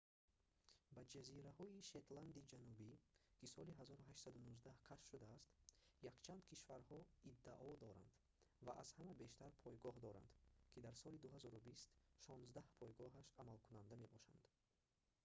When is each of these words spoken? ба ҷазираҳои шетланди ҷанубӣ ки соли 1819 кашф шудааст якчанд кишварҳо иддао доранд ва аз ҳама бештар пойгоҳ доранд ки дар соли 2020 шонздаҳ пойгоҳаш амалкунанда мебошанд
ба 0.95 1.01
ҷазираҳои 1.13 1.85
шетланди 1.91 2.45
ҷанубӣ 2.51 2.91
ки 3.37 3.45
соли 3.53 3.71
1819 3.75 4.87
кашф 4.87 5.01
шудааст 5.11 5.49
якчанд 6.11 6.41
кишварҳо 6.49 6.99
иддао 7.31 7.71
доранд 7.83 8.13
ва 8.65 8.73
аз 8.83 8.89
ҳама 8.97 9.13
бештар 9.23 9.51
пойгоҳ 9.63 9.95
доранд 10.05 10.31
ки 10.71 10.79
дар 10.85 10.95
соли 11.03 11.17
2020 11.19 11.83
шонздаҳ 12.23 12.67
пойгоҳаш 12.79 13.27
амалкунанда 13.41 13.95
мебошанд 14.03 14.41